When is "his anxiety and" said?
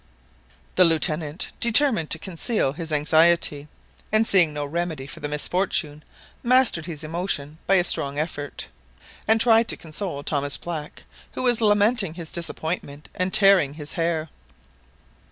2.73-4.25